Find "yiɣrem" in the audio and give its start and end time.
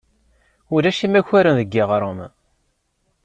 1.75-2.19